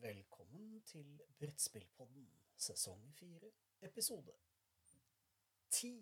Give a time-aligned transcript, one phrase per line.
[0.00, 3.50] Velkommen til Brettspillpodden, sesong fire,
[3.82, 4.34] episode
[5.76, 5.92] ti.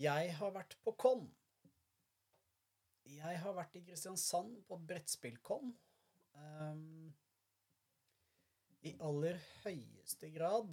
[0.00, 1.24] Jeg har vært på Con.
[3.10, 5.72] Jeg har vært i Kristiansand på brettspillkon.
[6.38, 7.10] Um,
[8.86, 10.70] I aller høyeste grad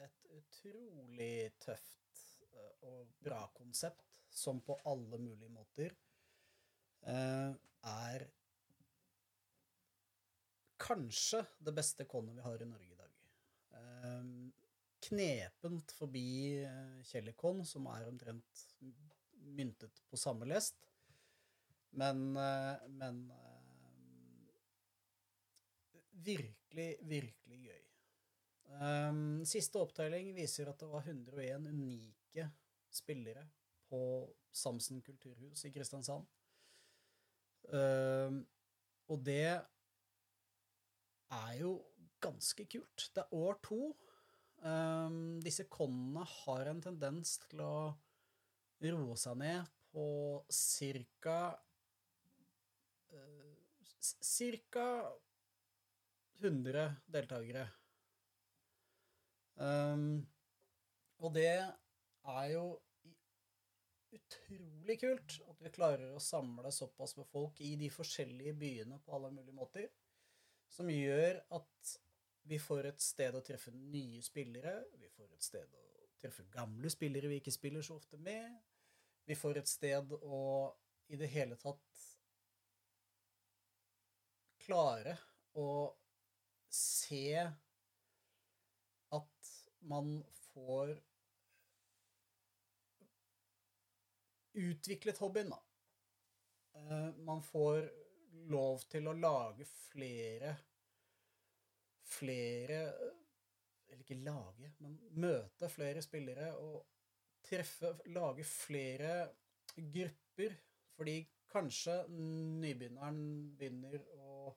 [0.00, 2.20] et utrolig tøft
[2.52, 5.96] eh, og bra konsept, som på alle mulige måter
[7.08, 7.56] uh,
[7.90, 8.28] er
[10.80, 13.12] kanskje det beste konet vi har i Norge i dag.
[13.78, 14.24] Eh,
[15.08, 16.26] knepent forbi
[17.08, 18.64] Kjellikon, som er omtrent
[19.56, 20.76] myntet på samme lest.
[21.96, 23.22] Men, men
[26.24, 27.80] virkelig, virkelig gøy.
[28.80, 32.46] Um, siste opptelling viser at det var 101 unike
[32.90, 33.42] spillere
[33.90, 34.00] på
[34.54, 36.26] Samsen kulturhus i Kristiansand.
[37.70, 38.44] Um,
[39.10, 39.60] og det
[41.36, 41.74] er jo
[42.22, 43.08] ganske kult.
[43.14, 43.80] Det er år to.
[44.60, 47.74] Um, disse konene har en tendens til å
[48.84, 50.04] roe seg ned på
[50.52, 51.38] cirka
[53.14, 53.56] uh,
[54.00, 54.84] Cirka
[56.40, 57.66] 100 deltakere.
[59.60, 60.22] Um,
[61.20, 62.64] og det er jo
[64.16, 69.14] utrolig kult at vi klarer å samle såpass med folk i de forskjellige byene på
[69.16, 69.90] alle mulige måter,
[70.70, 71.94] som gjør at
[72.50, 75.86] vi får et sted å treffe nye spillere, vi får et sted å
[76.20, 78.56] treffe gamle spillere vi ikke spiller så ofte med,
[79.28, 80.40] vi får et sted å
[81.10, 82.04] i det hele tatt
[84.62, 85.16] klare
[85.58, 85.68] å
[86.70, 87.24] se
[89.18, 89.50] at
[89.90, 90.20] man
[90.52, 90.94] får
[94.60, 95.60] utviklet hobbyen, da.
[96.74, 97.90] Eh, man får
[98.50, 100.54] lov til å lage flere
[102.10, 102.80] Flere
[103.90, 106.80] Eller ikke lage, men møte flere spillere og
[107.46, 109.14] treffe Lage flere
[109.76, 110.56] grupper.
[110.96, 111.16] Fordi
[111.50, 113.20] kanskje nybegynneren
[113.58, 114.52] begynner å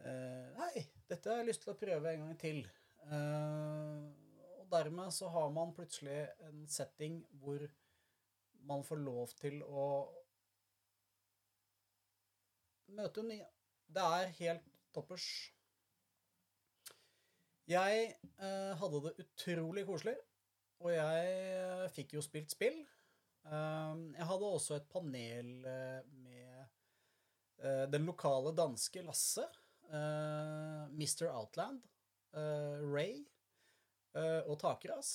[0.00, 2.62] eh, Nei, dette har jeg lyst til å prøve en gang til.
[3.08, 4.02] Eh,
[4.60, 7.66] og dermed så har man plutselig en setting hvor
[8.68, 9.86] man får lov til å
[12.96, 13.48] møte nye.
[13.92, 15.26] Det er helt toppers.
[17.70, 18.08] Jeg
[18.42, 20.16] eh, hadde det utrolig koselig,
[20.82, 22.80] og jeg eh, fikk jo spilt spill.
[23.46, 26.62] Eh, jeg hadde også et panel eh, med
[27.58, 29.48] eh, den lokale danske Lasse,
[29.92, 31.26] Mr.
[31.28, 31.82] Outland,
[32.32, 33.18] Ray
[34.48, 35.10] og Takras.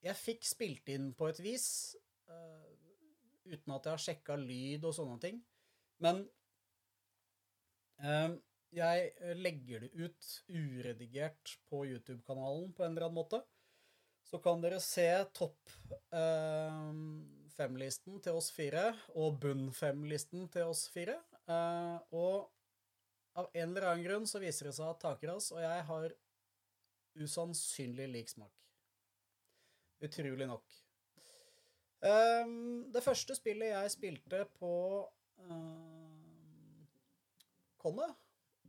[0.00, 1.66] jeg fikk spilt inn på et vis,
[3.44, 5.42] uten at jeg har sjekka lyd og sånne ting.
[6.02, 6.24] Men
[8.72, 13.42] jeg legger det ut uredigert på YouTube-kanalen på en eller annen måte.
[14.26, 15.70] Så kan dere se topp
[16.14, 16.90] eh,
[17.52, 21.18] fem-listen til oss fire og bunn fem-listen til oss fire.
[21.44, 22.48] Eh, og
[23.38, 26.14] av en eller annen grunn så viser det seg at Takeras og jeg har
[27.20, 28.52] usannsynlig lik smak.
[30.02, 30.78] Utrolig nok.
[32.02, 34.72] Um, det første spillet jeg spilte på
[35.50, 36.84] uh,
[37.82, 38.08] Konne,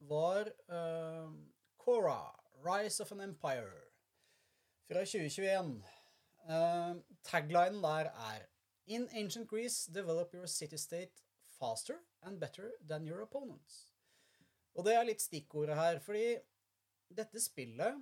[0.10, 0.50] var
[1.78, 2.22] Cora,
[2.64, 3.84] Rise of an Empire,
[4.88, 5.84] fra 2021.
[6.44, 8.50] Uh, taglinen der er
[8.86, 11.22] In ancient Greece, develop your city-state
[11.60, 13.88] faster and better than your opponents.
[14.76, 16.36] Og det er litt stikkordet her, fordi
[17.14, 18.02] dette spillet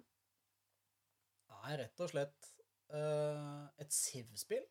[1.67, 2.49] er rett og slett
[2.95, 4.65] uh, et Siv-spill.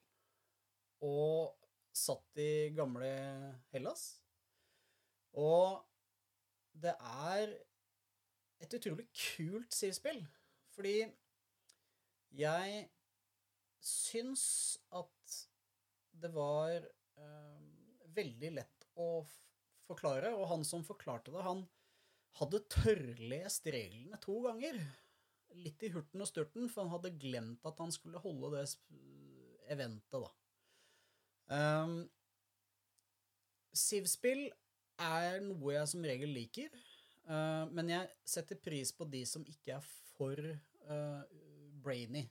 [1.06, 1.52] Og
[1.96, 3.10] satt i gamle
[3.74, 4.04] Hellas.
[5.38, 5.80] Og
[6.80, 7.54] det er
[8.60, 10.22] et utrolig kult Siv-spill.
[10.74, 11.02] Fordi
[12.36, 12.86] jeg
[13.80, 14.44] syns
[14.94, 15.36] at
[16.20, 17.60] det var øh,
[18.14, 19.22] veldig lett å
[19.86, 21.64] forklare, og han som forklarte det, han
[22.38, 24.78] hadde tørrlest reglene to ganger.
[25.58, 28.66] Litt i hurten og sturten, for han hadde glemt at han skulle holde det
[29.72, 30.30] eventet, da.
[31.50, 32.04] Um,
[33.74, 34.48] Siv-spill
[35.02, 36.74] er noe jeg som regel liker,
[37.26, 40.38] uh, men jeg setter pris på de som ikke er for
[40.90, 41.22] uh,
[41.82, 42.28] brainy.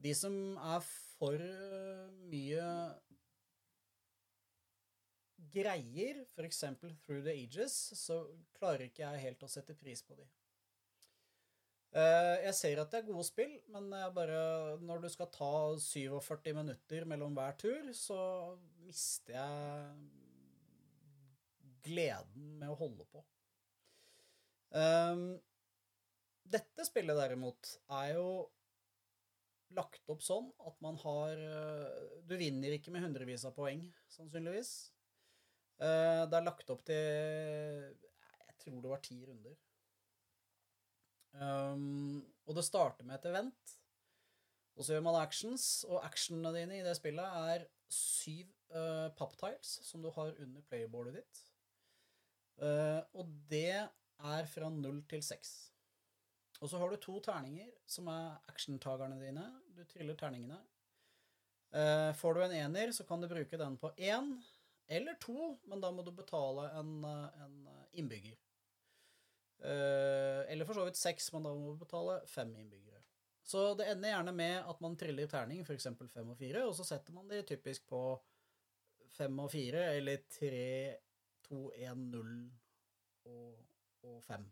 [0.00, 0.80] De som er
[1.16, 2.64] for uh, mye
[5.56, 6.64] greier, f.eks.
[7.04, 8.22] Through the Ages, så
[8.56, 10.28] klarer ikke jeg helt å sette pris på de.
[11.94, 14.40] Jeg ser at det er gode spill, men bare,
[14.84, 18.18] når du skal ta 47 minutter mellom hver tur, så
[18.84, 19.94] mister jeg
[21.86, 23.22] gleden med å holde på.
[24.76, 25.38] Um,
[26.46, 28.28] dette spillet derimot er jo
[29.76, 33.82] lagt opp sånn at man har eh, Du vinner ikke med hundrevis av poeng,
[34.14, 34.72] sannsynligvis.
[35.82, 39.56] Eh, det er lagt opp til Jeg tror det var ti runder.
[41.34, 43.76] Um, og det starter med et event.
[44.76, 49.78] Og så gjør man actions, og actionene dine i det spillet er syv uh, papptiles
[49.86, 51.40] som du har under playerboardet ditt.
[52.60, 55.54] Uh, og det er fra null til seks.
[56.60, 59.44] Og så har du to terninger som er actiontagerne dine.
[59.76, 60.58] Du triller terningene.
[61.72, 64.36] Uh, får du en ener, så kan du bruke den på én
[64.88, 67.56] eller to, men da må du betale en, en
[67.98, 68.36] innbygger.
[69.64, 73.00] Uh, eller for så vidt seks, men da må du betale fem innbyggere.
[73.46, 75.88] Så det ender gjerne med at man triller terning, f.eks.
[76.12, 78.00] fem og fire, og så setter man de typisk på
[79.16, 80.66] fem og fire, eller tre,
[81.46, 82.32] to, én, null
[83.30, 83.60] og,
[84.04, 84.44] og fem.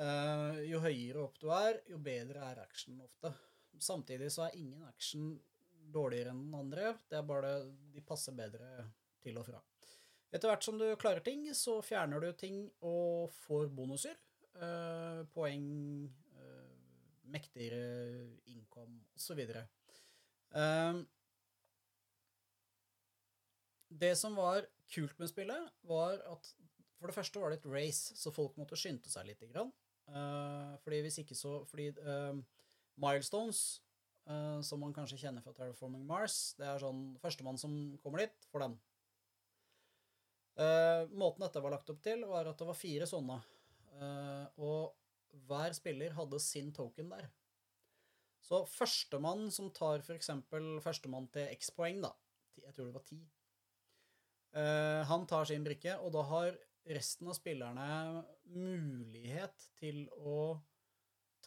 [0.00, 3.34] Uh, jo høyere opp du er, jo bedre er action ofte.
[3.80, 5.34] Samtidig så er ingen action
[5.92, 6.94] dårligere enn den andre.
[7.10, 7.52] Det er bare
[7.92, 8.86] de passer bedre
[9.20, 9.60] til og fra.
[10.30, 14.18] Etter hvert som du klarer ting, så fjerner du ting og får bonuser.
[14.54, 15.66] Uh, poeng,
[16.36, 16.74] uh,
[17.30, 19.40] mektigere income osv.
[20.54, 21.02] Uh,
[23.90, 26.52] det som var kult med spillet, var at
[27.00, 29.42] for det første var det et race, så folk måtte skynde seg litt.
[29.50, 29.72] Grann.
[30.10, 32.36] Uh, fordi hvis ikke så Fordi uh,
[33.00, 33.80] milestones,
[34.26, 38.48] uh, som man kanskje kjenner fra Terraforming Mars, det er sånn Førstemann som kommer dit,
[38.52, 38.76] får den.
[41.16, 43.38] Måten dette var lagt opp til, var at det var fire sånne.
[44.60, 44.96] og
[45.48, 47.28] hver spiller hadde sin token der.
[48.44, 50.30] Så førstemann som tar f.eks.
[50.84, 52.10] førstemann til X poeng, da
[52.64, 53.20] Jeg tror det var ti.
[55.12, 56.58] han tar sin brikke, og da har
[56.90, 60.58] resten av spillerne mulighet til å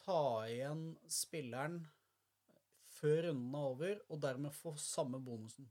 [0.04, 1.82] ta igjen spilleren
[2.94, 5.68] før runden er over, og dermed få samme bonusen.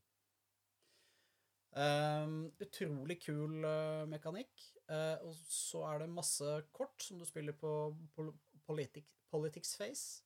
[1.74, 4.54] Um, utrolig kul uh, mekanikk.
[4.90, 7.72] Uh, og så er det masse kort som du spiller på
[8.16, 8.34] pol
[8.68, 10.24] politik Politics Face.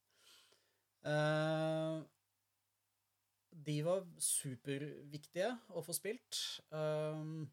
[1.06, 2.04] Uh,
[3.68, 6.42] de var superviktige å få spilt.
[6.70, 7.48] Um,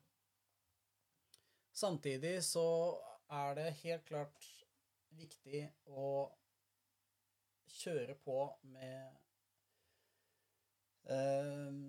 [1.74, 2.66] Samtidig så
[3.30, 4.44] er det helt klart
[5.18, 6.10] viktig å
[7.74, 8.36] kjøre på
[8.70, 9.16] med
[11.10, 11.80] eh,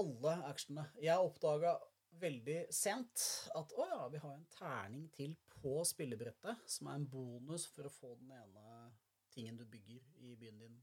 [0.00, 0.88] alle actionene.
[1.02, 1.76] Jeg oppdaga
[2.20, 3.24] veldig sent
[3.56, 7.86] at å ja, vi har en terning til på spillebrettet, som er en bonus for
[7.86, 8.90] å få den ene
[9.34, 10.78] tingen du bygger i byen din,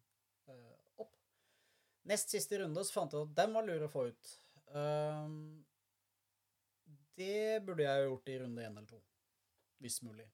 [0.50, 1.16] uh, opp.
[2.08, 4.34] Nest siste runde så fant jeg at den var lur å få ut.
[4.72, 5.66] Um,
[7.18, 9.02] det burde jeg jo gjort i runde én eller to.
[9.84, 10.28] Hvis mulig.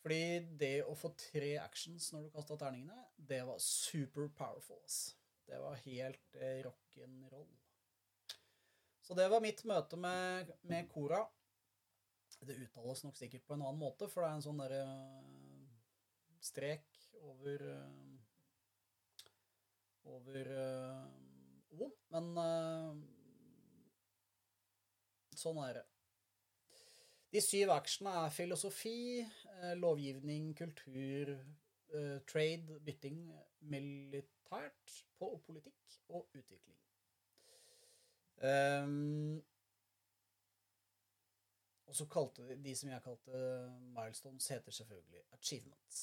[0.00, 0.22] Fordi
[0.60, 4.80] det å få tre actions når du kasta terningene, det var super powerful.
[5.46, 7.48] Det var helt eh, rock'n'roll.
[9.00, 11.24] Så det var mitt møte med, med Kora.
[12.40, 15.72] Det uttales nok sikkert på en annen måte, for det er en sånn derre uh,
[16.40, 16.86] strek
[17.20, 18.14] over uh,
[20.08, 20.52] over
[21.76, 21.90] O.
[22.14, 22.30] Men
[25.40, 25.86] Sånn er det.
[27.30, 31.30] De syv actionene er filosofi, eh, lovgivning, kultur,
[31.94, 33.22] eh, trade, bytting,
[34.50, 36.76] militært, på politikk og utvikling.
[38.40, 39.42] Um,
[41.86, 43.42] og så kalte de, de som jeg kalte
[43.94, 46.00] milestones, heter selvfølgelig achievements.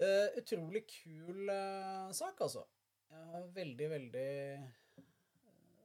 [0.00, 2.64] Uh, utrolig kul uh, sak, altså.
[3.10, 4.70] Jeg har veldig, veldig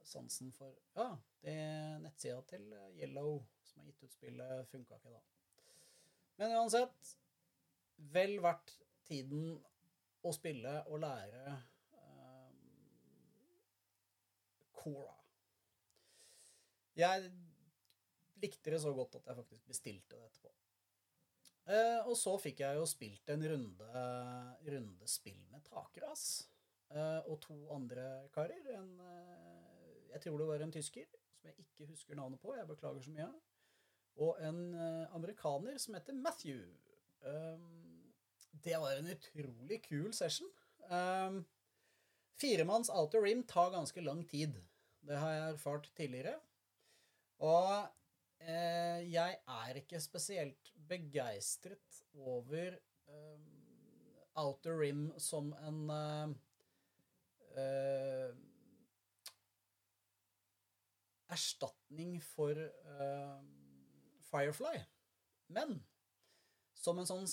[0.03, 1.11] sansen for Ja,
[1.43, 1.55] det
[2.01, 5.19] nettsida til Yellow som har gitt ut spillet, funka ikke da.
[6.39, 7.17] Men uansett,
[8.15, 8.73] vel verdt
[9.05, 9.59] tiden
[10.25, 11.43] å spille og lære
[11.95, 12.49] uh,
[14.75, 15.15] Cora.
[16.99, 17.29] Jeg
[18.43, 20.51] likte det så godt at jeg faktisk bestilte det etterpå.
[21.69, 24.05] Uh, og så fikk jeg jo spilt en runde,
[24.73, 26.25] runde spill med takras.
[26.89, 28.71] Uh, og to andre karer.
[28.79, 28.95] En
[30.09, 31.05] jeg tror det var en tysker,
[31.37, 32.55] som jeg ikke husker navnet på.
[32.57, 33.27] Jeg beklager så mye.
[34.19, 34.73] Og en
[35.13, 36.63] amerikaner som heter Matthew.
[37.21, 37.78] Um,
[38.63, 40.49] det var en utrolig kul session.
[40.89, 41.43] Um,
[42.39, 44.57] firemanns outer rim tar ganske lang tid.
[45.05, 46.35] Det har jeg erfart tidligere.
[47.39, 47.87] Og
[48.43, 53.39] eh, jeg er ikke spesielt begeistret over eh,
[54.39, 56.35] outer rim som en eh,
[57.59, 58.35] uh,
[61.29, 63.39] erstatning for uh,
[64.31, 64.79] Firefly.
[65.47, 65.79] Men
[66.79, 67.27] som en sånn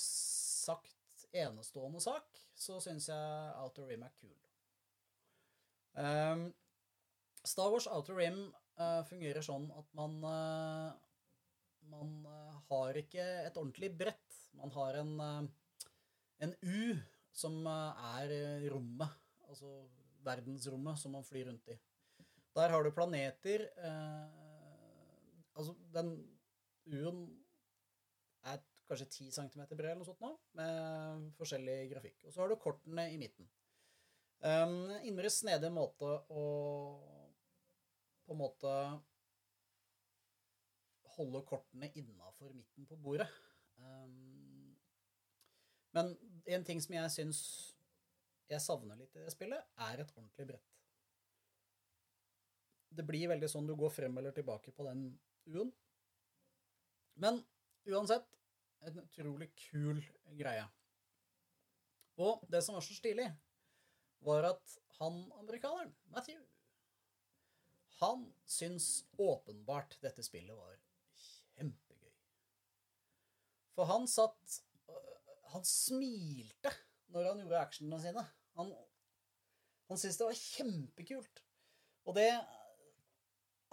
[0.00, 4.34] selvsagt enestående sak, så syns jeg Outer Rim er kul.
[5.94, 6.48] Um,
[7.46, 8.42] Star Wars Outer Rim
[8.78, 10.90] uh, fungerer sånn at man uh,
[11.90, 14.36] Man uh, har ikke et ordentlig brett.
[14.54, 15.14] Man har en,
[16.44, 16.82] en U
[17.32, 18.34] som er
[18.70, 19.14] rommet,
[19.48, 19.70] altså
[20.26, 21.78] verdensrommet, som man flyr rundt i.
[22.58, 23.64] Der har du planeter
[25.54, 26.12] Altså, den
[26.90, 27.24] U-en
[28.90, 32.24] kanskje 10 cm bred eller noe sånt nå, med forskjellig grafikk.
[32.26, 33.48] Og så har du kortene i midten.
[34.40, 36.44] Um, innmari snedig måte å
[38.24, 38.72] på en måte
[41.16, 43.26] holde kortene innafor midten på bordet.
[43.82, 44.76] Um,
[45.96, 46.12] men
[46.46, 47.40] en ting som jeg syns
[48.50, 50.76] jeg savner litt i det spillet, er et ordentlig brett.
[52.90, 55.04] Det blir veldig sånn du går frem eller tilbake på den
[55.50, 55.70] U-en.
[57.22, 57.42] Men
[57.90, 58.39] uansett
[58.86, 60.00] en utrolig kul
[60.38, 60.66] greie.
[62.20, 63.28] Og det som var så stilig,
[64.24, 66.40] var at han amerikaneren, Matthew,
[68.00, 70.76] han syns åpenbart dette spillet var
[71.20, 72.12] kjempegøy.
[73.76, 74.60] For han satt
[75.50, 76.70] Han smilte
[77.10, 78.22] når han gjorde actionene sine.
[78.54, 78.68] Han,
[79.90, 81.40] han syntes det var kjempekult.
[82.06, 82.28] Og det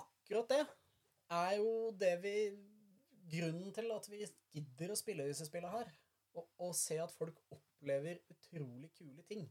[0.01, 0.63] Akkurat det
[1.37, 2.33] er jo det vi
[3.31, 5.93] grunnen til at vi gidder å spille disse spillene her,
[6.37, 9.47] og, og se at folk opplever utrolig kule ting.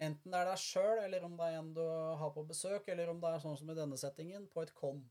[0.00, 3.10] Enten det er deg sjøl, eller om det er en du har på besøk, eller
[3.12, 5.02] om det er sånn som i denne settingen, på et con.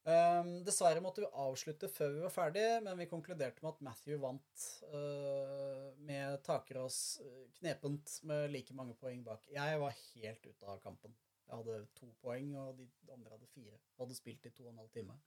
[0.00, 4.16] Um, dessverre måtte vi avslutte før vi var ferdig, men vi konkluderte med at Matthew
[4.22, 4.62] vant
[4.94, 9.44] uh, med Takerås uh, knepent med like mange poeng bak.
[9.52, 11.14] Jeg var helt ute av kampen.
[11.44, 13.76] Jeg hadde to poeng, og de andre hadde fire.
[13.76, 15.18] Jeg hadde spilt i to og en halv time.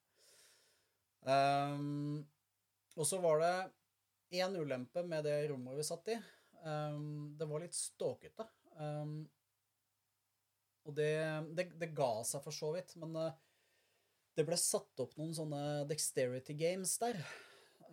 [1.24, 2.20] Um,
[3.00, 3.54] og så var det
[4.42, 6.18] én ulempe med det rommet vi satt i.
[6.64, 8.46] Um, det var litt ståkete.
[8.80, 9.24] Um,
[10.84, 11.14] og det,
[11.56, 13.36] det, det, ga seg for så vidt, men uh,
[14.36, 17.20] det ble satt opp noen sånne dexterity games der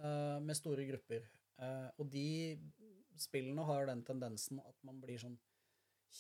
[0.01, 1.27] uh, med store grupper.
[1.61, 2.57] Uh, og de
[3.21, 5.37] spillene har den tendensen at man blir sånn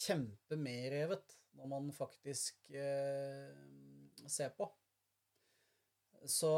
[0.05, 4.69] kjempemedrevet når man faktisk ser på.
[6.31, 6.53] Så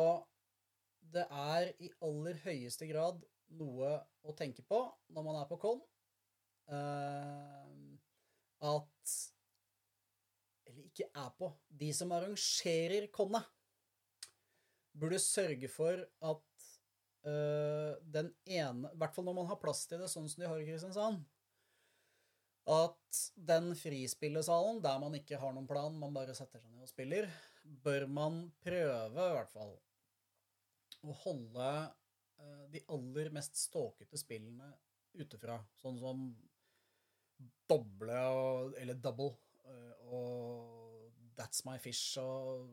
[1.13, 3.23] det er i aller høyeste grad
[3.59, 4.81] noe å tenke på
[5.13, 5.83] når man er på con.
[6.71, 7.99] Uh,
[8.63, 9.17] at
[10.71, 11.51] Eller ikke er på.
[11.69, 13.49] De som arrangerer connet,
[14.93, 16.67] burde sørge for at
[17.27, 20.49] uh, den ene I hvert fall når man har plass til det, sånn som de
[20.51, 21.23] har i Kristiansand.
[22.73, 26.93] At den frispillesalen, der man ikke har noen plan, man bare setter seg ned og
[26.93, 27.27] spiller,
[27.83, 29.75] bør man prøve, i hvert fall,
[31.03, 31.69] å holde
[32.43, 34.71] uh, de aller mest ståkete spillene
[35.19, 35.59] utefra.
[35.81, 36.29] Sånn som
[37.69, 39.33] doble og, eller double
[39.67, 42.69] uh, og That's My Fish og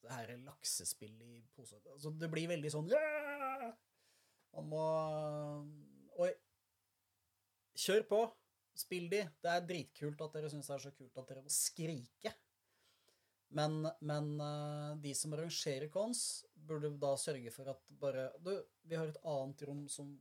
[0.00, 3.68] det her laksespill i pose altså, Det blir veldig sånn yeah!
[4.56, 4.84] Man må
[6.20, 6.30] Oi.
[7.80, 8.18] Kjør på.
[8.76, 9.20] Spill de.
[9.40, 12.32] Det er dritkult at dere syns det er så kult at dere må skrike.
[13.56, 18.52] Men, men uh, de som arrangerer cons, burde da sørge for at bare Du,
[18.86, 20.12] vi har et annet rom som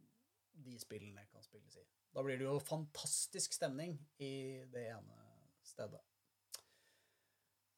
[0.59, 1.85] de spillene kan spilles i.
[2.09, 5.19] Da blir det jo fantastisk stemning i det ene
[5.63, 6.01] stedet.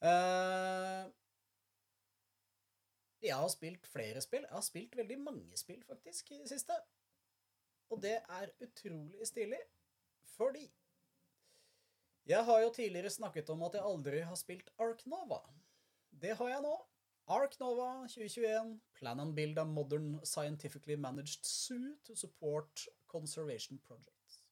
[0.01, 1.11] Uh,
[3.21, 4.47] jeg har spilt flere spill.
[4.47, 6.79] Jeg har spilt veldig mange spill, faktisk, i det siste.
[7.91, 9.59] Og det er utrolig stilig,
[10.37, 10.63] fordi
[12.29, 15.41] jeg har jo tidligere snakket om at jeg aldri har spilt Ark Nova.
[16.21, 16.73] Det har jeg nå.
[17.31, 18.75] Ark Nova 2021.
[18.97, 24.43] Plan and build a modern scientifically managed zoo to support conservation projects.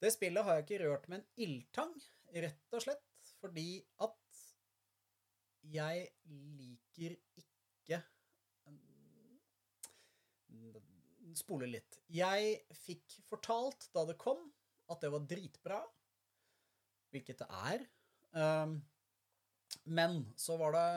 [0.00, 1.92] Det spillet har jeg ikke rørt med en ildtang,
[2.34, 4.40] rett og slett fordi at
[5.72, 8.00] jeg liker ikke
[11.34, 11.96] Spole litt.
[12.14, 14.38] Jeg fikk fortalt da det kom,
[14.92, 15.80] at det var dritbra
[17.14, 17.84] hvilket det er.
[18.34, 18.78] Um,
[19.84, 20.88] men så var det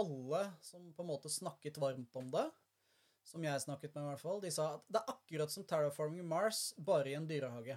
[0.00, 2.46] alle som på en måte snakket varmt om det,
[3.26, 6.26] som jeg snakket med i hvert fall, de sa at det er akkurat som Terraforming
[6.26, 7.76] Mars, bare i en dyrehage.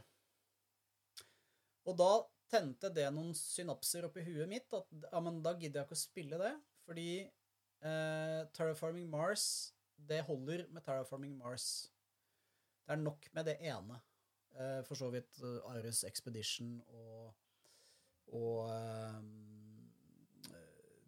[1.89, 2.11] Og da
[2.53, 6.03] tente det noen synapser oppi huet mitt at ja, men da gidder jeg ikke å
[6.03, 6.53] spille det,
[6.87, 9.45] fordi eh, Terraforming Mars,
[9.97, 11.67] det holder med Terraforming Mars.
[12.83, 13.99] Det er nok med det ene.
[14.53, 17.33] Eh, for så vidt uh, Iris Expedition og
[18.31, 18.69] og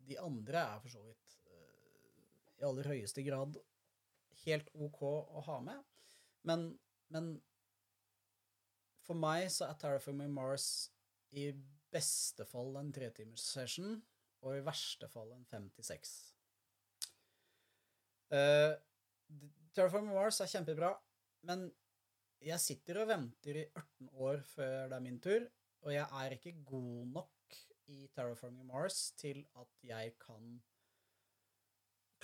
[0.06, 3.58] de andre er for så vidt uh, i aller høyeste grad
[4.46, 5.82] helt OK å ha med.
[6.46, 6.68] Men,
[7.14, 7.32] men
[9.06, 10.92] for meg så er Terraforming Mars
[11.36, 11.50] i
[11.96, 13.98] beste fall en tretimers session,
[14.46, 16.14] og i verste fall en fem til seks.
[18.30, 18.76] Uh,
[19.74, 20.94] Terraforming Mars er kjempebra,
[21.50, 21.68] men
[22.46, 25.48] jeg sitter og venter i 18 år før det er min tur,
[25.86, 27.58] og jeg er ikke god nok
[27.94, 30.56] i Terraforming Mars til at jeg kan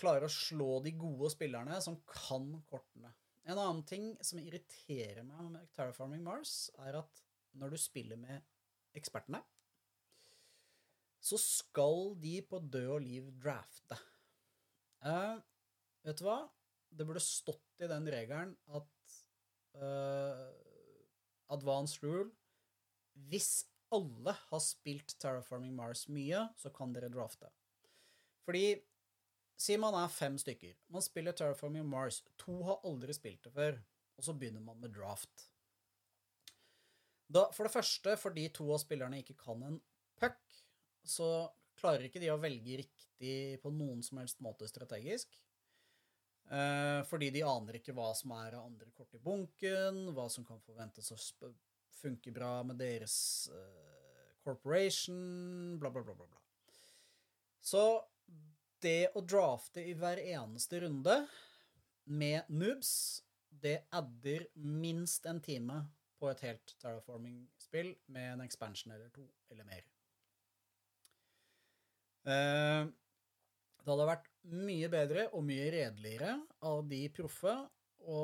[0.02, 3.12] klare å slå de gode spillerne som kan kortene.
[3.46, 7.22] En annen ting som irriterer meg med Terraforming Mars, er at
[7.62, 8.42] når du spiller med
[8.98, 9.44] ekspertene,
[11.22, 13.98] så skal de på død og liv drafte.
[15.06, 15.38] Uh,
[16.02, 16.40] vet du hva?
[16.90, 19.18] Det burde stått i den regelen at
[19.78, 20.50] uh,
[21.54, 22.32] advanced rule
[23.30, 27.52] Hvis alle har spilt Terraforming Mars mye, så kan dere drafte.
[28.48, 28.80] Fordi
[29.62, 30.74] Si man er fem stykker.
[30.90, 32.22] Man spiller Terraforming Mars.
[32.42, 33.78] To har aldri spilt det før.
[34.18, 35.48] Og så begynner man med draft.
[37.32, 39.78] Da, for det første, fordi to av spillerne ikke kan en
[40.20, 40.42] puck,
[41.08, 41.30] så
[41.80, 45.38] klarer ikke de å velge riktig på noen som helst måte strategisk.
[46.52, 50.46] Eh, fordi de aner ikke hva som er av andre kort i bunken, hva som
[50.48, 51.20] kan forventes å
[52.02, 53.16] funke bra med deres
[53.54, 56.28] uh, corporation, bla, bla, bla, bla.
[56.28, 56.42] bla.
[57.62, 57.84] Så
[58.82, 61.18] det å drafte i hver eneste runde
[62.10, 63.22] med noobs,
[63.62, 65.84] det adder minst en time
[66.22, 69.86] på et helt terraforming-spill med en expansion eller to eller mer.
[72.22, 72.90] Uh,
[73.82, 76.36] det hadde vært mye bedre og mye redeligere
[76.70, 77.54] av de proffe
[78.10, 78.22] å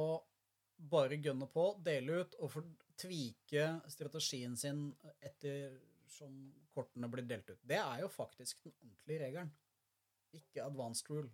[0.78, 2.58] bare gønne på, dele ut og
[2.98, 4.90] tvike strategien sin
[5.22, 5.78] etter
[6.12, 6.34] som
[6.74, 7.62] kortene blir delt ut.
[7.62, 9.52] Det er jo faktisk den ordentlige regelen
[10.38, 11.30] ikke advanced rule.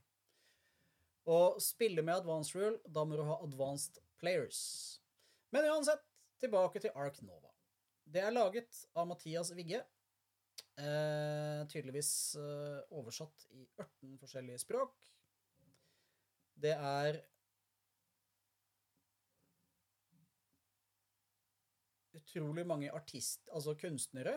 [1.30, 4.60] Og spille med advanced rule, da må du ha advanced players.
[5.56, 6.04] Men uansett,
[6.44, 7.52] tilbake til Ark Nova.
[8.04, 9.80] Det er laget av Mathias Vigge.
[10.74, 14.96] Eh, tydeligvis eh, oversatt i 18 forskjellige språk.
[16.64, 17.22] Det er
[22.18, 23.48] utrolig mange artist...
[23.54, 24.36] Altså kunstnere,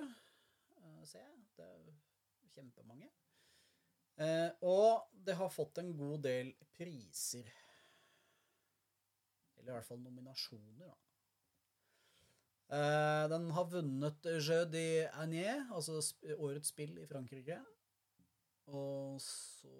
[0.77, 1.39] eh, ser jeg.
[1.57, 3.11] Det er kjempemange.
[4.17, 7.49] Eh, og det har fått en god del priser.
[9.57, 10.95] Eller i hvert fall nominasjoner, da.
[12.67, 16.01] Uh, den har vunnet Jeu de Agnier, altså
[16.35, 17.61] årets spill i Frankrike.
[18.75, 19.71] Og så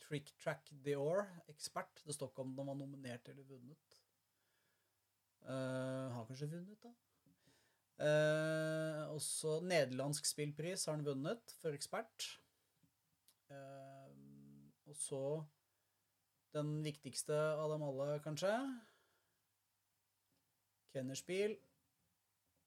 [0.00, 2.00] Trick Track Dior, ekspert.
[2.06, 3.91] Det står ikke om den var nominert eller vunnet.
[5.42, 6.92] Uh, har kanskje vunnet, da.
[8.02, 12.28] Uh, også nederlandsk spillpris har han vunnet for ekspert.
[13.50, 14.08] Uh,
[14.88, 15.24] og så
[16.52, 18.52] den viktigste av dem alle, kanskje.
[20.92, 21.54] Kennerspiel.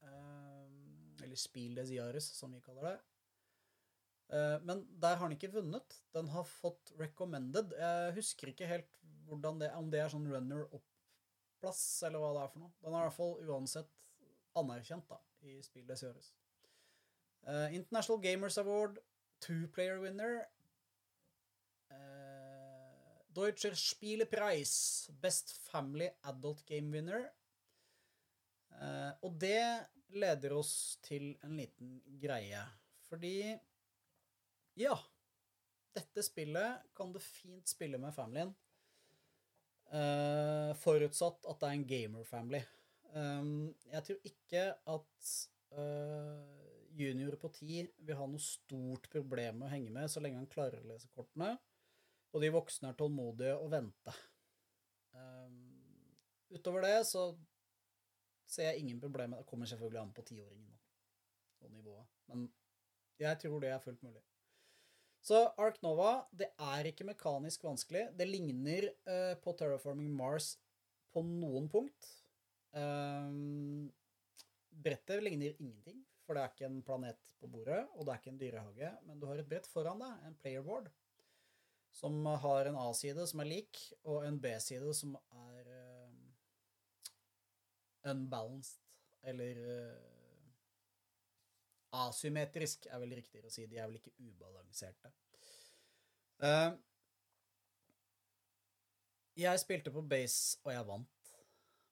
[0.06, 2.96] Eh, eller Spiel des Jahres, som vi kaller det.
[4.36, 6.00] Eh, men der har den ikke vunnet.
[6.18, 7.76] Den har fått recommended.
[7.78, 10.66] Jeg husker ikke helt det, om det er sånn runner
[11.56, 12.74] up-plass, eller hva det er for noe.
[12.84, 13.92] Den er i hvert fall uansett
[14.60, 16.34] anerkjent da, i spillet gjøres.
[17.46, 19.00] Uh, International Gamers Award,
[19.44, 20.44] two-player winner.
[21.92, 27.28] Uh, Deutscher Spielepreis, Best Family Adult Game Winner.
[28.76, 29.62] Uh, og det
[30.16, 32.64] leder oss til en liten greie.
[33.10, 33.56] Fordi
[34.76, 34.96] Ja,
[35.96, 38.50] dette spillet kan du fint spille med familien.
[39.94, 42.62] Uh, forutsatt at det er en gamer-family.
[43.16, 45.34] Um, jeg tror ikke at
[45.78, 46.66] uh,
[46.98, 50.52] junior på ti vil ha noe stort problem med å henge med så lenge han
[50.52, 51.54] klarer å lese kortene,
[52.34, 54.20] og de voksne er tålmodige og venter.
[55.16, 55.62] Um,
[56.52, 57.30] utover det så
[58.52, 59.40] ser jeg ingen problemer.
[59.40, 60.74] Det kommer selvfølgelig an på tiåringen
[61.64, 62.50] og nivået, men
[63.22, 64.26] jeg tror det er fullt mulig.
[65.26, 68.04] Så Ark Nova, det er ikke mekanisk vanskelig.
[68.14, 70.52] Det ligner uh, på Terraforming Mars
[71.16, 72.10] på noen punkt.
[72.76, 73.88] Um,
[74.86, 78.34] brettet ligner ingenting, for det er ikke en planet på bordet, og det er ikke
[78.36, 80.92] en dyrehage, men du har et brett foran deg, en playerboard,
[81.96, 87.24] som har en A-side som er lik, og en B-side som er uh,
[88.12, 88.78] unbalanced,
[89.26, 90.15] eller uh,
[92.04, 93.68] asymmetrisk, er vel riktigere å si.
[93.70, 95.12] De er vel ikke ubalanserte.
[96.44, 96.76] Uh,
[99.40, 101.32] jeg spilte på base, og jeg vant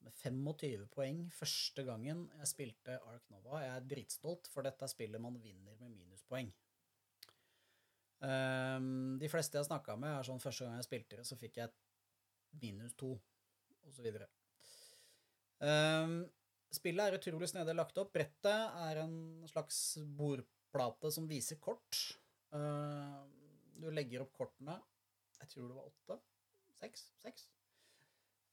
[0.03, 3.61] med 25 poeng første gangen jeg spilte Ark Nova.
[3.63, 6.51] Jeg er dritstolt, for dette spillet man vinner med minuspoeng.
[8.23, 11.59] Um, de fleste jeg snakka med, er sånn første gang jeg spilte det, så fikk
[11.59, 11.73] jeg
[12.61, 13.11] minus to,
[13.89, 14.07] osv.
[15.59, 16.21] Um,
[16.73, 18.13] spillet er utrolig snedig lagt opp.
[18.15, 19.15] Brettet er en
[19.49, 19.79] slags
[20.17, 21.99] bordplate som viser kort.
[22.53, 23.23] Uh,
[23.81, 24.75] du legger opp kortene
[25.39, 26.17] Jeg tror det var åtte?
[26.77, 27.07] Seks?
[27.23, 27.47] Seks?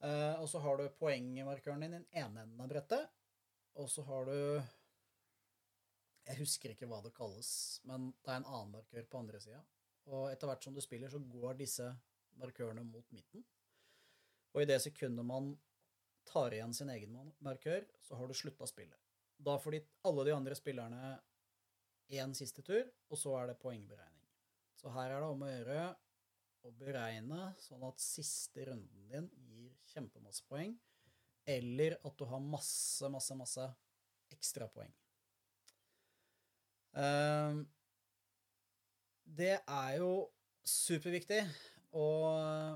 [0.00, 3.11] Uh, og så har du poengmarkøren din i den ene enden av brettet.
[3.78, 4.38] Og så har du
[6.30, 9.61] jeg husker ikke hva det kalles, men det er en annen markør på andre sida.
[10.11, 11.88] Og etter hvert som du spiller, så går disse
[12.38, 13.42] markørene mot midten.
[14.54, 15.52] Og i det sekundet man
[16.28, 18.98] tar igjen sin egen markør, så har du slutta spillet.
[19.40, 21.14] Da får de, alle de andre spillerne
[22.11, 24.28] én siste tur, og så er det poengberegning.
[24.76, 25.83] Så her er det om å gjøre
[26.66, 30.74] å beregne sånn at siste runden din gir kjempemasse poeng,
[31.48, 33.66] eller at du har masse, masse, masse
[34.35, 34.92] ekstrapoeng.
[36.90, 37.64] Um,
[39.24, 40.12] det er jo
[40.66, 41.38] superviktig
[41.94, 42.74] uh,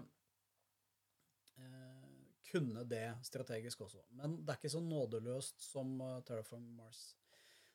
[2.54, 4.02] kunne det strategisk også.
[4.18, 7.02] Men det er ikke så nådeløst som uh, Terraforming Mars.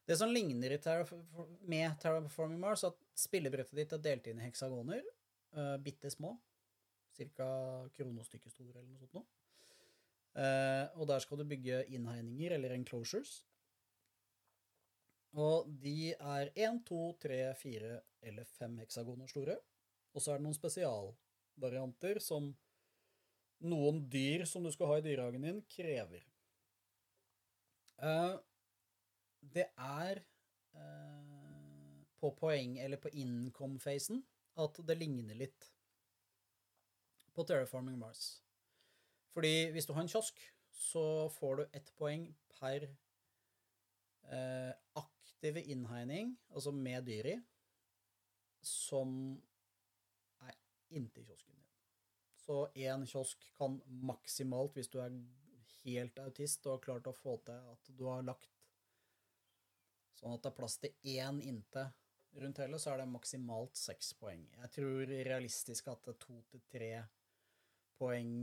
[0.09, 1.25] Det som ligner Terraform,
[1.69, 5.03] med Terraforming Mars, er at spillebrettet ditt er delt inn i heksagoner.
[5.53, 6.33] Uh, bitte små.
[7.13, 7.49] Cirka
[7.97, 9.27] kronestykket store eller noe sånt noe.
[10.39, 13.41] Uh, og der skal du bygge innhegninger, eller enclosures.
[15.37, 19.59] Og de er én, to, tre, fire eller fem heksagoner store.
[20.15, 22.49] Og så er det noen spesialvarianter som
[23.67, 26.23] noen dyr som du skal ha i dyrehagen din, krever.
[27.99, 28.37] Uh,
[29.55, 30.21] det er
[30.75, 34.23] uh, på poeng, eller på income-fasen,
[34.59, 35.69] at det ligner litt
[37.35, 38.39] på Terraforming Mars.
[39.35, 40.39] Fordi hvis du har en kiosk,
[40.71, 42.25] så får du ett poeng
[42.59, 42.87] per
[44.31, 47.37] uh, aktive innhegning, altså med dyr i,
[48.65, 49.11] som
[50.43, 50.55] er
[50.89, 51.68] inntil kiosken din.
[52.49, 53.75] Så én kiosk kan
[54.09, 55.13] maksimalt, hvis du er
[55.83, 58.49] helt autist og har klart å få til at du har lagt
[60.17, 61.91] sånn at det er plass til én inntil
[62.41, 64.47] rundt hele, så er det maksimalt seks poeng.
[64.63, 66.89] Jeg tror realistisk at det er to til tre
[68.01, 68.33] poeng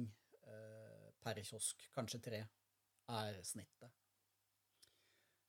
[0.55, 2.41] eh, per kiosk, kanskje tre,
[3.11, 3.91] er snittet.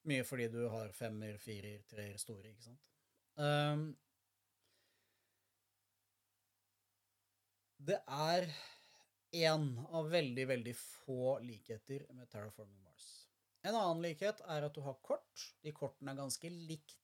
[0.09, 2.83] Mye fordi du har femmer, firer, treer store, ikke sant.
[3.37, 3.91] Um,
[7.87, 8.49] det er
[9.37, 13.05] én av veldig, veldig få likheter med Terraforming Mars.
[13.63, 15.45] En annen likhet er at du har kort.
[15.63, 16.97] De kortene er ganske likt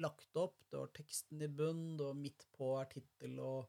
[0.00, 0.56] lagt opp.
[0.70, 3.68] Du har teksten i bunn, og midt på er tittel og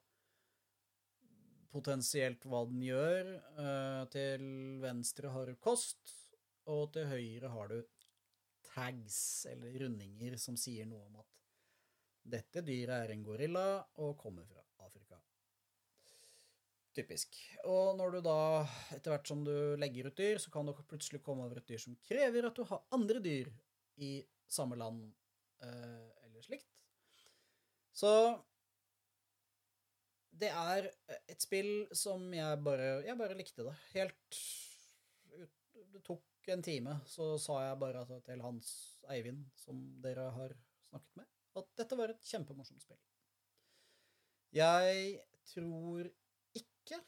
[1.71, 3.33] potensielt hva den gjør.
[3.59, 4.47] Uh, til
[4.83, 6.15] venstre har du kost,
[6.71, 7.79] og til høyre har du
[8.71, 11.39] tags, eller rundinger, som sier noe om at
[12.31, 13.69] dette dyret er en gorilla
[14.03, 14.63] og kommer fra.
[16.91, 17.37] Typisk.
[17.71, 18.37] Og når du da,
[18.91, 21.79] etter hvert som du legger ut dyr, så kan du plutselig komme over et dyr
[21.79, 23.47] som krever at du har andre dyr
[24.03, 24.17] i
[24.51, 25.05] samme land
[25.63, 26.67] eh, eller slikt.
[27.95, 28.11] Så
[30.41, 30.89] det er
[31.29, 33.75] et spill som jeg bare Jeg bare likte det.
[33.93, 34.39] Helt
[35.91, 38.71] Det tok en time så sa jeg bare til Hans
[39.13, 40.55] Eivind, som dere har
[40.89, 42.99] snakket med, at dette var et kjempemorsomt spill.
[44.55, 45.21] Jeg
[45.53, 46.09] tror
[46.81, 46.99] ikke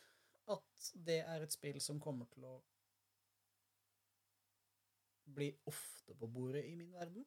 [0.53, 2.57] at det er et spill som kommer til å
[5.33, 7.25] bli ofte på bordet i min verden.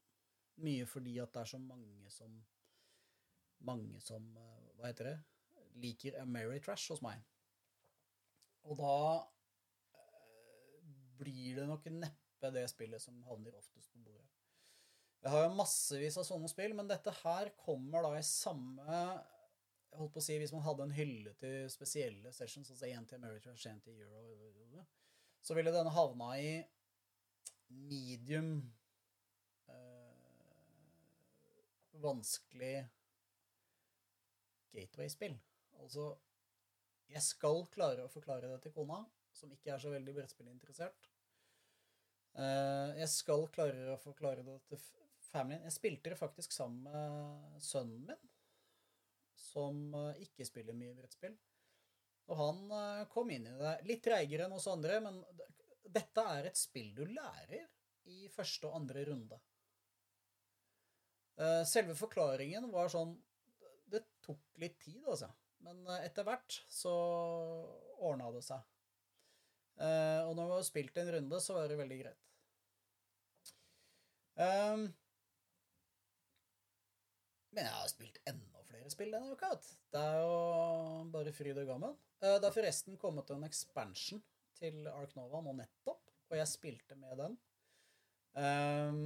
[0.65, 2.37] Mye fordi at det er så mange som
[3.67, 5.15] Mange som eh, Hva heter det?
[5.81, 7.23] Liker Ameritrash hos meg.
[8.69, 8.97] Og da
[11.17, 14.25] blir det nok neppe det spillet som havner oftest på bordet.
[15.25, 19.01] Jeg har jo massevis av sånne spill, men dette her kommer da i samme
[19.99, 23.21] holdt på å si, Hvis man hadde en hylle til spesielle sessions, altså én til
[23.21, 24.85] Ameritrash, én til Euro,
[25.43, 26.51] så ville denne havna i
[27.69, 28.51] medium
[29.71, 30.15] øh,
[32.03, 32.89] vanskelig
[34.75, 35.37] gateway-spill.
[35.81, 36.15] Altså
[37.09, 39.05] Jeg skal klare å forklare det til kona,
[39.37, 41.11] som ikke er så veldig brettspillinteressert.
[42.37, 44.81] Uh, jeg skal klare å forklare det til
[45.31, 45.63] familien.
[45.69, 48.33] Jeg spilte det faktisk sammen med sønnen min,
[49.57, 51.37] som uh, ikke spiller mye brettspill.
[52.29, 55.21] Og han uh, kom inn i det litt treigere enn oss andre, men
[55.87, 57.65] dette er et spill du lærer
[58.13, 59.39] i første og andre runde.
[61.67, 63.11] selve forklaringen var sånn
[63.93, 65.29] Det tok litt tid, altså.
[65.67, 66.93] Men etter hvert så
[67.99, 68.63] ordna det seg.
[69.79, 72.23] Og når vi har spilt en runde, så var det veldig greit.
[77.57, 79.53] Men jeg har spilt enda flere spill denne uka.
[79.93, 81.97] Det er jo bare fryd og gammen.
[82.21, 84.23] Uh, det har forresten kommet en expansion
[84.57, 87.37] til Ark Nova nå nettopp, og jeg spilte med den.
[88.37, 89.01] Um,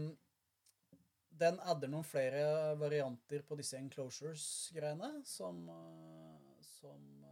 [1.40, 7.26] den adder noen flere varianter på disse enclosures-greiene, som, uh, som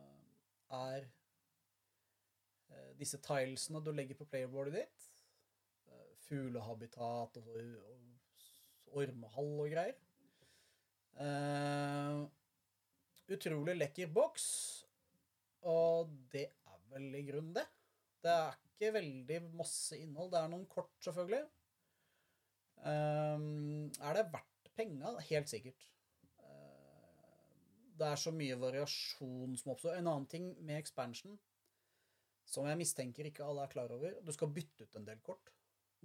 [0.79, 1.09] er
[2.99, 5.07] disse tilesene du legger på playerboardet ditt.
[5.89, 9.97] Eh, fuglehabitat og ormehall og greier.
[11.17, 12.27] Uh,
[13.33, 14.47] utrolig lekker boks,
[15.69, 17.67] og det er vel i grunnen det.
[18.23, 20.33] Det er ikke veldig masse innhold.
[20.33, 21.45] Det er noen kort, selvfølgelig.
[22.79, 25.17] Uh, er det verdt penga?
[25.31, 25.89] Helt sikkert.
[26.39, 29.99] Uh, det er så mye variasjon som oppstår.
[29.99, 31.39] En annen ting med expansion
[32.49, 34.15] som jeg mistenker ikke alle er klar over.
[34.25, 35.53] Du skal bytte ut en del kort.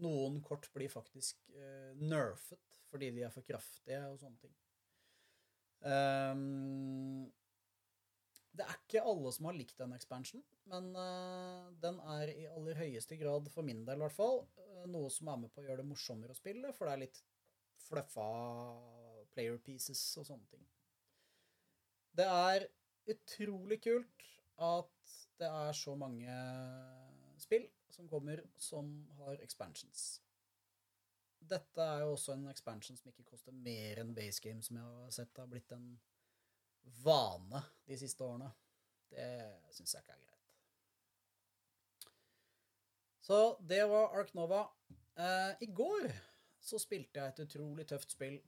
[0.04, 4.54] Noen kort blir faktisk uh, nerfet fordi de er for kraftige og sånne ting.
[5.84, 7.26] Um,
[8.54, 12.78] det er ikke alle som har likt den expansion, men uh, den er i aller
[12.80, 15.65] høyeste grad, for min del i hvert fall, uh, noe som er med på å
[15.67, 17.24] gjøre det morsommere å spille, for det er litt
[17.84, 18.30] fluffa
[19.34, 20.63] player pieces og sånne ting.
[22.13, 22.67] Det er
[23.10, 24.28] utrolig kult
[24.63, 26.36] at det er så mange
[27.41, 30.23] spill som kommer som har expansions.
[31.49, 34.86] Dette er jo også en expansion som ikke koster mer enn base game, som jeg
[34.86, 35.88] har sett har blitt en
[37.03, 38.49] vane de siste årene.
[39.13, 39.27] Det
[39.75, 40.34] syns jeg ikke er greit.
[43.23, 44.65] Så det var Ark Nova.
[45.15, 46.10] Eh, I går
[46.63, 48.39] så spilte jeg et utrolig tøft spill.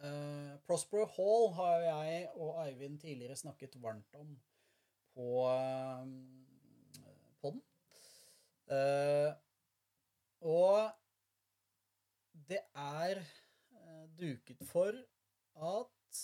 [0.00, 4.32] Eh, Prospero Hall har jeg og Eivind tidligere snakket varmt om
[5.14, 6.06] på, eh,
[7.42, 7.62] på den.
[8.70, 9.34] Uh,
[10.46, 10.92] og
[12.32, 14.94] det er uh, duket for
[15.60, 16.20] at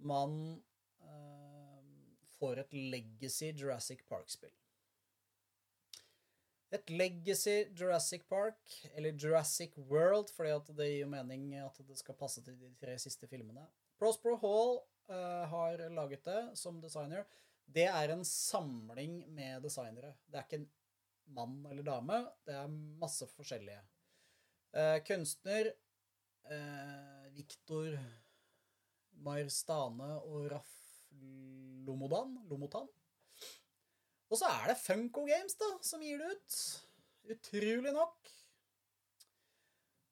[0.00, 0.62] man
[1.04, 1.82] uh,
[2.38, 4.52] får et legacy Jurassic Park-spill.
[6.70, 8.60] Et legacy Jurassic Park,
[8.94, 12.94] eller Jurassic World, fordi det gir jo mening at det skal passe til de tre
[13.02, 13.66] siste filmene.
[13.98, 14.76] Prospero Hall
[15.10, 17.26] uh, har laget det som designer.
[17.70, 20.14] Det er en samling med designere.
[20.26, 20.70] Det er ikke en
[21.34, 22.22] mann eller dame.
[22.46, 23.82] Det er masse forskjellige.
[24.70, 25.72] Uh, kunstner
[26.46, 27.96] uh, Victor
[29.24, 30.76] Marstane og Raff
[31.86, 32.86] Lomodan, Lomotan.
[34.30, 36.58] Og så er det Funko Games, da, som gir det ut.
[37.34, 38.30] Utrolig nok.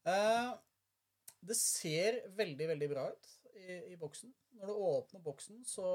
[0.09, 0.57] Uh,
[1.47, 4.35] det ser veldig, veldig bra ut i, i boksen.
[4.59, 5.89] Når du åpner boksen, så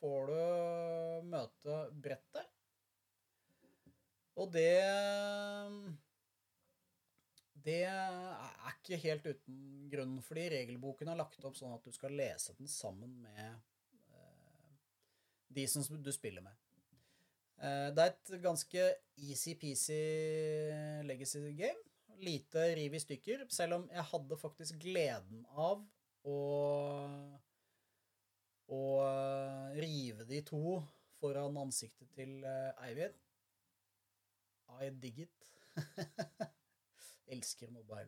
[0.00, 2.50] får du møte brettet.
[4.40, 4.82] Og det
[7.64, 9.58] Det er ikke helt uten
[9.92, 13.46] grunn, fordi regelboken er lagt opp sånn at du skal lese den sammen med
[14.14, 14.74] eh,
[15.52, 16.56] de som du spiller med.
[17.60, 18.86] Eh, det er et ganske
[19.20, 20.00] easy-peasy
[21.08, 21.80] legacy game.
[22.20, 25.84] Lite riv i stykker, selv om jeg hadde faktisk gleden av
[26.28, 26.38] å
[29.04, 30.80] eh, rive de to
[31.20, 33.16] foran ansiktet til eh, Eivind.
[34.80, 35.48] I dig it.
[37.30, 38.02] Elsker å mobbe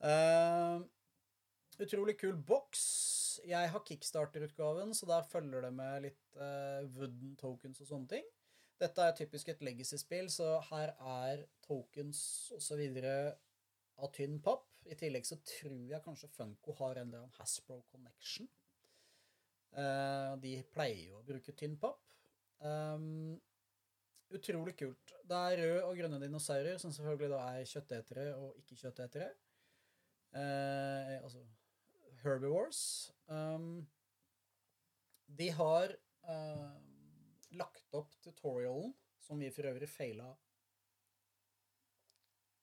[0.00, 0.80] Uh,
[1.80, 2.84] utrolig kul boks.
[3.44, 8.30] Jeg har kickstarter-utgaven, så der følger det med litt uh, wooden tokens og sånne ting.
[8.80, 12.22] Dette er typisk et legacy-spill, så her er tokens
[12.56, 12.80] osv.
[14.00, 14.64] av tynn papp.
[14.88, 18.48] I tillegg så tror jeg kanskje Funko har en eller annen Hasbro Connection.
[19.76, 22.00] Uh, de pleier jo å bruke tynn papp.
[22.64, 23.36] Um,
[24.34, 25.14] utrolig kult.
[25.26, 29.30] Det er røde og grønne dinosaurer, som selvfølgelig da er kjøttetere og ikke kjøttetere.
[30.34, 31.42] Eh, altså
[32.22, 32.82] herbivores.
[33.26, 33.88] Um,
[35.38, 35.94] de har
[36.28, 36.78] uh,
[37.54, 40.32] lagt opp tutorialen, som vi for øvrig feila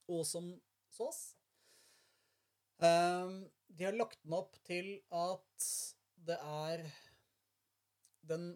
[0.08, 1.36] awesome sauce.
[2.78, 5.68] Um, de har lagt den opp til at
[6.28, 6.84] det er
[8.28, 8.52] den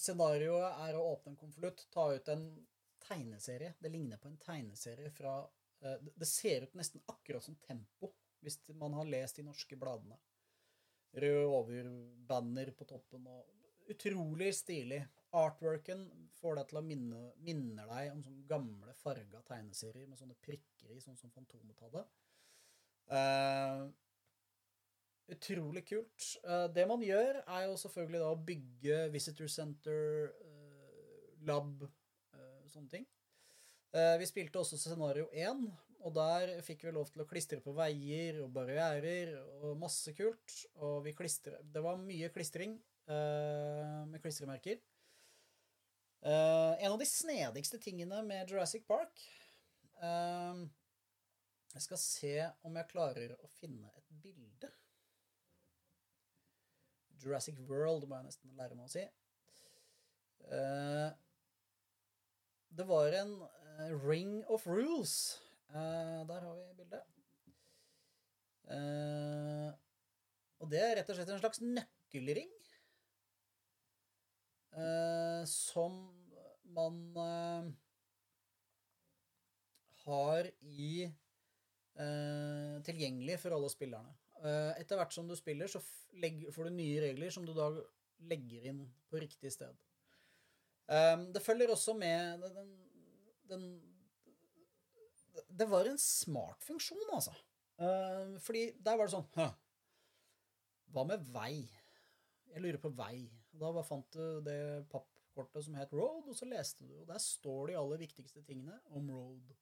[0.00, 2.44] Scenarioet er å åpne en konvolutt, ta ut en
[3.04, 3.74] tegneserie.
[3.78, 8.60] Det ligner på en tegneserie fra uh, Det ser ut nesten akkurat som Tempo, hvis
[8.80, 10.16] man har lest de norske bladene.
[11.20, 13.56] Rød overbanner på toppen og
[13.90, 15.00] Utrolig stilig.
[15.34, 16.04] Artworken
[16.38, 20.92] får deg til å minne, minner deg om sånne gamle farga tegneserier med sånne prikker
[20.94, 22.04] i, sånn som Fantomet hadde.
[23.10, 23.90] Uh,
[25.34, 26.26] utrolig kult.
[26.44, 31.84] Eh, det man gjør, er jo selvfølgelig da å bygge visitor center, eh, lab,
[32.34, 33.06] eh, sånne ting.
[33.92, 35.64] Vi spilte også scenario 1,
[36.06, 39.32] og der fikk vi lov til å klistre på veier og barrierer
[39.64, 40.66] og masse kult.
[40.76, 44.78] Og vi klistre, det var mye klistring med klistremerker.
[46.22, 49.10] En av de snedigste tingene med Jurassic Park
[51.74, 54.70] Jeg skal se om jeg klarer å finne et bilde.
[57.20, 59.04] Jurassic World må jeg nesten lære meg å si.
[60.50, 61.10] Eh,
[62.78, 65.40] det var en eh, Ring of Rules.
[65.70, 67.06] Eh, der har vi bildet.
[70.60, 72.50] Og det er rett og slett en slags nøkkelring.
[75.50, 75.94] som
[76.76, 76.94] man
[80.04, 81.10] har i
[82.86, 84.14] Tilgjengelig for alle spillerne.
[84.40, 87.68] Eh, etter hvert som du spiller, så får du nye regler som du da
[88.30, 89.76] legger inn på riktig sted.
[90.90, 92.70] Um, det følger også med den,
[93.46, 93.66] den,
[95.46, 97.34] Det var en smart funksjon, altså.
[97.78, 99.46] Um, fordi der var det sånn Hæ,
[100.90, 101.62] Hva med vei?
[102.50, 103.28] Jeg lurer på vei.
[103.54, 104.58] Da bare fant du det
[104.90, 106.96] pappkortet som het Road, og så leste du.
[107.04, 109.54] Og der står de aller viktigste tingene om Road.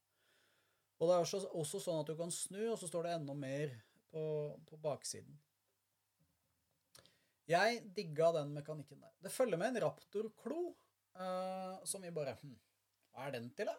[0.99, 3.37] Og det er også, også sånn at du kan snu, og så står det enda
[3.37, 3.77] mer
[4.13, 4.23] på,
[4.69, 5.37] på baksiden.
[7.49, 9.13] Jeg digga den mekanikken der.
[9.25, 10.63] Det følger med en raptorklo,
[11.17, 12.57] uh, som vi bare hm,
[13.13, 13.77] Hva er den til, da?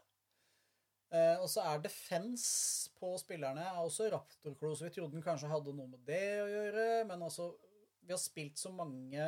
[1.10, 5.50] Uh, og så er defense på spillerne er også raptorklo, så vi trodde den kanskje
[5.50, 7.52] hadde noe med det å gjøre, men altså
[8.02, 9.26] Vi har spilt så mange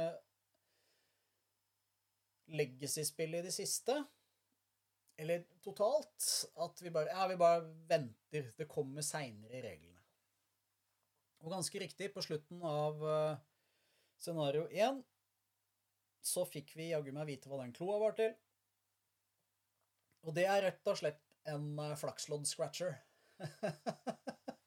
[2.52, 3.94] legacy-spill i det siste,
[5.22, 6.28] eller totalt,
[6.66, 8.50] at vi bare Ja, vi bare venter.
[8.58, 9.91] Det kommer seinere i reglene.
[11.42, 13.40] Og ganske riktig, på slutten av eh,
[14.22, 15.02] scenario 1
[16.22, 18.34] så fikk vi jaggu meg vite hva den kloa var til.
[20.22, 22.98] Og det er rett og slett en uh, flakslodd-scratcher.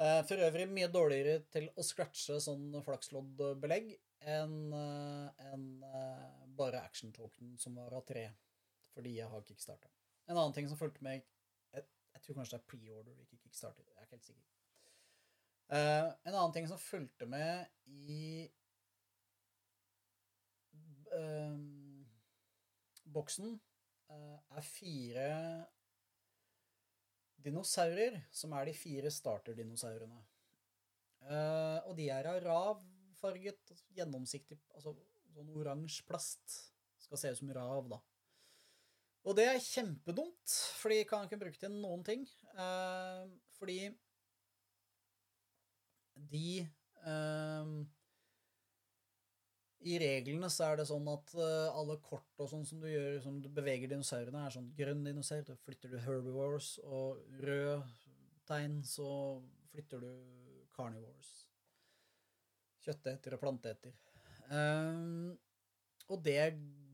[0.00, 3.90] Eh, For øvrig mye dårligere til å scratche sånn flaksloddbelegg
[4.32, 8.22] enn en eh, bare action token som var av tre.
[8.94, 9.92] Fordi jeg har kickstarta.
[10.24, 11.84] En annen ting som fulgte med Jeg,
[12.14, 13.84] jeg tror kanskje det er preorder, ikke kickstarter.
[13.90, 14.49] Jeg er ikke helt sikker.
[15.70, 17.68] Eh, en annen ting som fulgte med
[18.10, 18.48] i
[21.14, 21.58] uh,
[23.14, 23.52] boksen,
[24.10, 25.28] uh, er fire
[27.38, 30.18] dinosaurer, som er de fire starterdinosaurene.
[31.22, 34.96] Uh, og de er av rav-farget, gjennomsiktig, altså
[35.36, 36.58] sånn oransje plast.
[36.98, 38.02] Skal se ut som rav, da.
[39.22, 42.22] Og det er kjempedumt, fordi de kan ikke bruke til noen ting.
[43.58, 43.84] Fordi
[46.30, 47.72] de eh,
[49.90, 53.20] I reglene så er det sånn at eh, alle kort og sånn som du gjør,
[53.24, 57.86] som du beveger dinosaurene, er sånn grønn dinosaur, da flytter du herbivores, og rød
[58.50, 59.08] tegn, så
[59.70, 60.10] flytter du
[60.74, 61.30] carnivores.
[62.80, 63.96] Kjøtteter og planteeter.
[64.50, 65.32] Um,
[66.10, 66.40] og det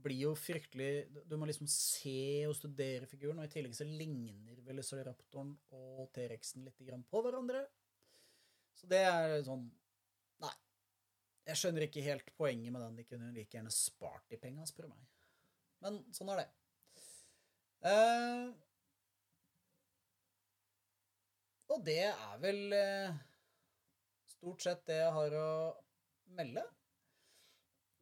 [0.04, 4.60] blir jo fryktelig Du må liksom se og studere figuren, og i tillegg så ligner
[4.66, 6.78] Velociraptoren og T-rexen litt
[7.10, 7.64] på hverandre.
[8.76, 9.66] Så det er sånn
[10.42, 10.52] Nei.
[11.48, 12.98] Jeg skjønner ikke helt poenget med den.
[13.00, 15.08] De kunne like gjerne spart de penga, spør du meg.
[15.84, 16.48] Men sånn er det.
[17.86, 18.46] Eh,
[21.70, 23.16] og det er vel eh,
[24.36, 25.50] stort sett det jeg har å
[26.38, 26.64] melde.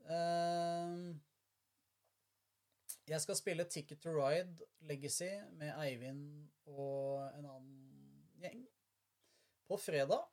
[0.04, 0.98] Eh,
[3.04, 8.62] jeg skal spille Ticket to Ride Legacy med Eivind og en annen gjeng
[9.68, 10.24] på fredag.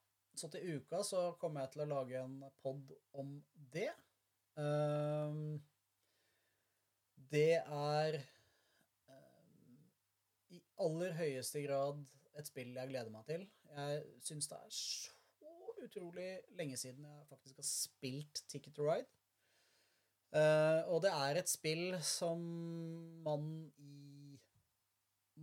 [0.41, 2.88] Så til uka så kommer jeg til å lage en pod
[3.21, 3.36] om
[3.73, 3.91] det.
[4.58, 5.60] Um,
[7.30, 8.17] det er
[9.06, 9.75] um,
[10.49, 12.01] i aller høyeste grad
[12.39, 13.45] et spill jeg gleder meg til.
[13.69, 15.54] Jeg syns det er så
[15.86, 19.10] utrolig lenge siden jeg faktisk har spilt Ticket to Ride.
[20.33, 22.42] Uh, og det er et spill som
[23.21, 23.46] man
[23.77, 24.39] i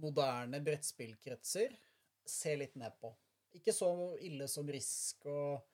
[0.03, 1.79] moderne brettspillkretser
[2.27, 3.15] ser litt ned på.
[3.57, 3.89] Ikke så
[4.25, 5.65] ille som Risk og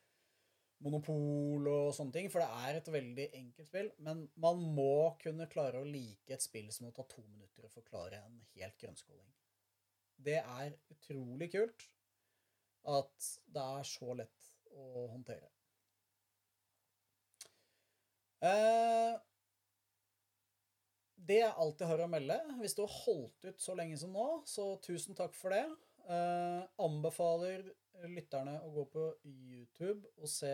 [0.84, 3.90] Monopol og sånne ting, for det er et veldig enkelt spill.
[4.04, 7.72] Men man må kunne klare å like et spill som å ta to minutter å
[7.72, 9.30] forklare en helt grønnskåling.
[10.24, 11.88] Det er utrolig kult
[12.94, 15.48] at det er så lett å håndtere.
[18.44, 19.14] Eh,
[21.24, 22.36] det er alt jeg har å melde.
[22.60, 25.64] Hvis du har holdt ut så lenge som nå, så tusen takk for det.
[26.04, 27.64] Eh, anbefaler
[28.10, 30.52] lytterne å gå på YouTube og se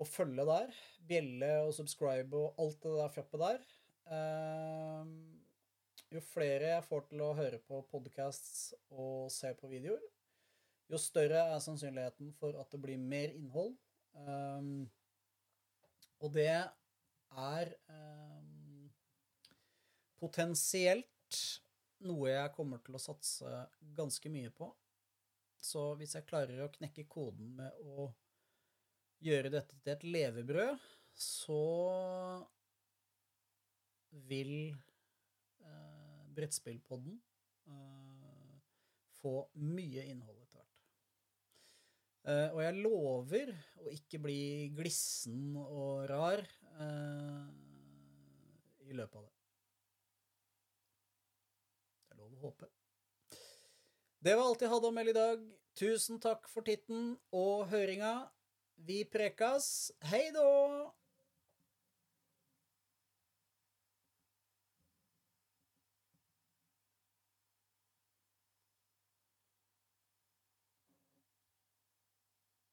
[0.00, 0.72] og følge der.
[1.10, 3.60] Bjelle og subscribe og alt det der fjappet der.
[4.14, 5.12] Eh,
[6.10, 10.02] jo flere jeg får til å høre på podcasts og se på videoer,
[10.90, 13.76] jo større er sannsynligheten for at det blir mer innhold.
[14.26, 14.88] Um,
[16.18, 18.90] og det er um,
[20.18, 21.38] potensielt
[22.06, 23.64] noe jeg kommer til å satse
[23.96, 24.70] ganske mye på.
[25.60, 28.08] Så hvis jeg klarer å knekke koden med å
[29.20, 30.86] gjøre dette til et levebrød,
[31.20, 31.60] så
[34.30, 37.18] vil eh, Brettspillpodden
[37.68, 38.54] eh,
[39.20, 40.70] få mye innhold etter hvert.
[42.30, 43.52] Eh, og jeg lover
[43.84, 44.40] å ikke bli
[44.76, 47.44] glissen og rar eh,
[48.88, 49.34] i løpet av det.
[52.06, 52.68] Det er lov å håpe.
[54.20, 55.44] Det var alt jeg hadde å melde i dag.
[55.80, 58.14] Tusen takk for titten og høringa.
[58.84, 59.92] Vi prekas.
[60.10, 60.99] Hei då!